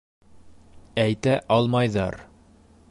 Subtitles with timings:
[1.03, 2.21] Әйтә алмайҙар.